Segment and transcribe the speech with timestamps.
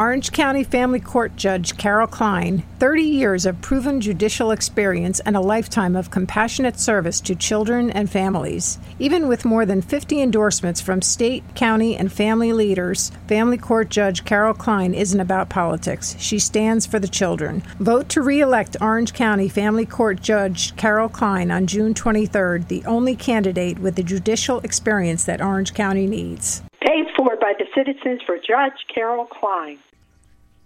[0.00, 5.42] Orange County Family Court Judge Carol Klein, 30 years of proven judicial experience and a
[5.42, 8.78] lifetime of compassionate service to children and families.
[8.98, 14.24] Even with more than 50 endorsements from state, county, and family leaders, Family Court Judge
[14.24, 16.16] Carol Klein isn't about politics.
[16.18, 17.62] She stands for the children.
[17.78, 22.82] Vote to re elect Orange County Family Court Judge Carol Klein on June 23rd, the
[22.86, 26.62] only candidate with the judicial experience that Orange County needs.
[27.40, 29.78] By the citizens for Judge Carol Klein.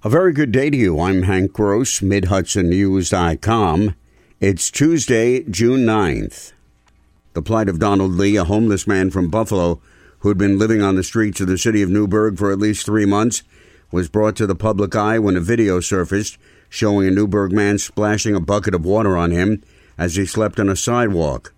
[0.02, 0.98] A very good day to you.
[0.98, 3.94] I'm Hank Gross, MidHudsonNews.com.
[4.40, 6.52] It's Tuesday, June 9th.
[7.34, 9.80] The plight of Donald Lee, a homeless man from Buffalo
[10.18, 12.84] who had been living on the streets of the city of Newburgh for at least
[12.84, 13.44] three months,
[13.92, 18.34] was brought to the public eye when a video surfaced showing a Newburgh man splashing
[18.34, 19.62] a bucket of water on him
[19.96, 21.54] as he slept on a sidewalk.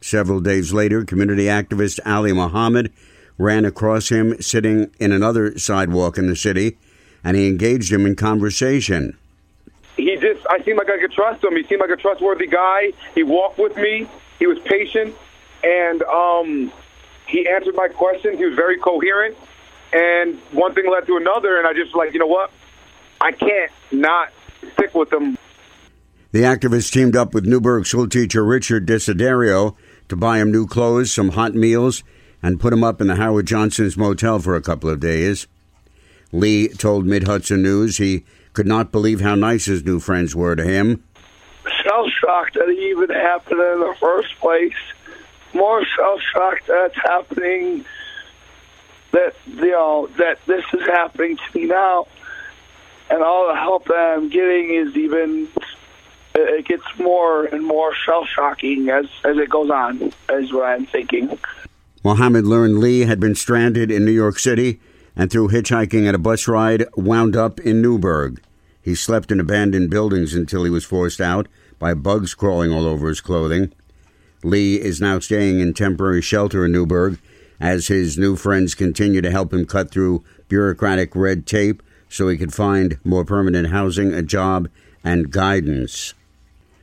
[0.00, 2.92] Several days later, community activist Ali Muhammad
[3.38, 6.76] ran across him sitting in another sidewalk in the city,
[7.24, 9.16] and he engaged him in conversation.
[9.96, 11.56] He just, I seemed like I could trust him.
[11.56, 12.92] He seemed like a trustworthy guy.
[13.14, 14.08] He walked with me.
[14.38, 15.14] He was patient,
[15.64, 16.72] and um,
[17.26, 18.38] he answered my questions.
[18.38, 19.36] He was very coherent,
[19.92, 22.50] and one thing led to another, and I just like, you know what?
[23.20, 24.32] I can't not
[24.74, 25.36] stick with him.
[26.30, 29.74] The activist teamed up with Newburgh schoolteacher Richard Desiderio
[30.08, 32.04] to buy him new clothes, some hot meals,
[32.42, 35.46] and put him up in the Howard Johnson's motel for a couple of days.
[36.32, 40.56] Lee told Mid Hudson News he could not believe how nice his new friends were
[40.56, 41.02] to him.
[41.82, 44.74] Shell shocked that it even happened in the first place.
[45.54, 47.84] More shell shocked that it's happening.
[49.12, 52.06] That you know that this is happening to me now,
[53.10, 55.48] and all the help that I'm getting is even.
[56.34, 60.12] It gets more and more shell shocking as as it goes on.
[60.28, 61.38] Is what I'm thinking.
[62.04, 64.78] Muhammad learned Lee had been stranded in New York City
[65.16, 68.40] and through hitchhiking at a bus ride wound up in Newburgh.
[68.80, 73.08] He slept in abandoned buildings until he was forced out by bugs crawling all over
[73.08, 73.72] his clothing.
[74.44, 77.18] Lee is now staying in temporary shelter in Newburgh
[77.60, 82.38] as his new friends continue to help him cut through bureaucratic red tape so he
[82.38, 84.68] could find more permanent housing, a job,
[85.02, 86.14] and guidance.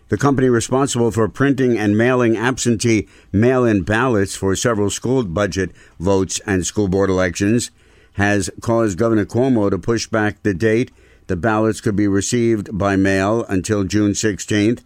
[0.10, 5.72] The company responsible for printing and mailing absentee mail in ballots for several school budget
[6.00, 7.72] votes and school board elections
[8.14, 10.92] has caused Governor Cuomo to push back the date
[11.28, 14.84] the ballots could be received by mail until June 16th.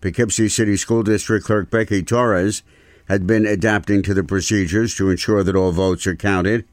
[0.00, 2.62] Poughkeepsie City School District Clerk Becky Torres
[3.08, 6.66] had been adapting to the procedures to ensure that all votes are counted.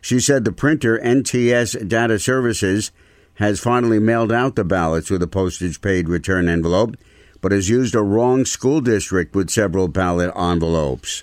[0.00, 2.90] She said the printer NTS Data Services
[3.36, 6.96] has finally mailed out the ballots with a postage paid return envelope,
[7.40, 11.22] but has used a wrong school district with several ballot envelopes.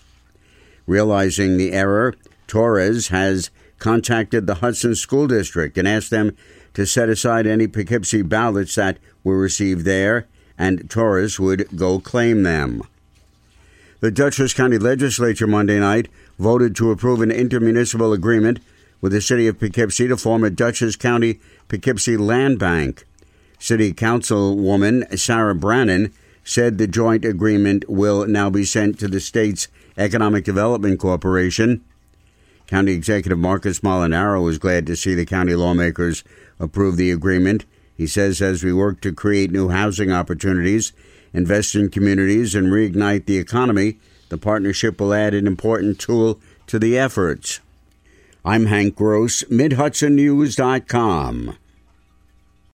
[0.86, 2.14] Realizing the error,
[2.48, 6.36] Torres has contacted the Hudson School District and asked them
[6.74, 12.44] to set aside any Poughkeepsie ballots that were received there, and Torres would go claim
[12.44, 12.82] them.
[14.00, 18.60] The Dutchess County Legislature Monday night voted to approve an intermunicipal agreement
[19.04, 23.06] with the city of Poughkeepsie to form a Dutchess County Poughkeepsie Land Bank.
[23.60, 26.14] City Councilwoman Sarah Brannen
[26.46, 31.84] said the joint agreement will now be sent to the state's Economic Development Corporation.
[32.68, 36.24] County Executive Marcus Molinaro was glad to see the county lawmakers
[36.58, 37.66] approve the agreement.
[37.98, 40.94] He says as we work to create new housing opportunities,
[41.34, 44.00] invest in communities, and reignite the economy,
[44.30, 47.60] the partnership will add an important tool to the efforts.
[48.46, 51.58] I'm Hank Gross, MidHudsonNews.com.